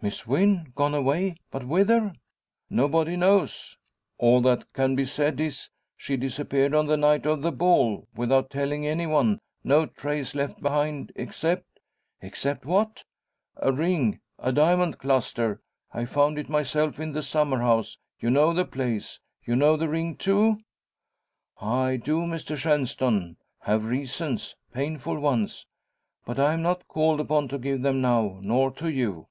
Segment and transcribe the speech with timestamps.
[0.00, 1.34] "Miss Wynn gone away!
[1.50, 2.12] But whither?"
[2.70, 3.76] "Nobody knows.
[4.16, 8.48] All that can be said is, she disappeared on the night of the ball, without
[8.48, 11.80] telling any one no trace left behind except"
[12.22, 13.02] "Except what?"
[13.56, 15.60] "A ring a diamond cluster.
[15.92, 17.98] I found it myself in the summer house.
[18.20, 20.60] You know the place you know the ring too?"
[21.60, 25.66] "I do, Mr Shenstone; have reasons, painful ones.
[26.24, 29.26] But I am not called upon to give them now, nor to you.